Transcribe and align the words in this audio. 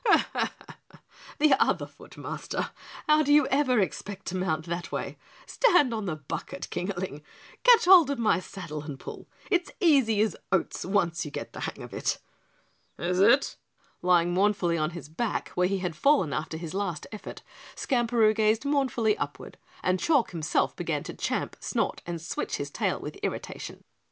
"Heh! 0.07 0.23
Heh! 0.33 0.47
Heh! 0.65 0.97
The 1.37 1.53
other 1.61 1.85
foot, 1.85 2.17
Master. 2.17 2.71
How 3.05 3.21
do 3.21 3.31
you 3.31 3.45
ever 3.49 3.79
expect 3.79 4.25
to 4.25 4.35
mount 4.35 4.65
that 4.65 4.91
way? 4.91 5.19
Stand 5.45 5.93
on 5.93 6.05
the 6.07 6.15
bucket, 6.15 6.67
Kingaling, 6.71 7.21
catch 7.61 7.85
hold 7.85 8.09
of 8.09 8.17
the 8.17 8.41
saddle 8.41 8.81
and 8.81 8.99
pull. 8.99 9.29
It's 9.51 9.69
easy 9.79 10.19
as 10.21 10.35
oats 10.51 10.83
once 10.85 11.23
you 11.23 11.29
get 11.29 11.53
the 11.53 11.59
hang 11.59 11.83
of 11.83 11.93
it." 11.93 12.17
"Is 12.97 13.19
it?" 13.19 13.57
Lying 14.01 14.33
mournfully 14.33 14.75
on 14.75 14.89
his 14.89 15.07
back 15.07 15.49
where 15.49 15.67
he 15.67 15.77
had 15.77 15.95
fallen 15.95 16.33
after 16.33 16.57
his 16.57 16.73
last 16.73 17.05
effort, 17.11 17.43
Skamperoo 17.75 18.33
gazed 18.33 18.65
mournfully 18.65 19.15
upward 19.19 19.59
and 19.83 19.99
Chalk 19.99 20.31
himself 20.31 20.75
began 20.75 21.03
to 21.03 21.13
champ, 21.13 21.57
snort 21.59 22.01
and 22.07 22.19
switch 22.19 22.55
his 22.55 22.71
tail 22.71 22.99
with 22.99 23.17
irritation. 23.21 23.83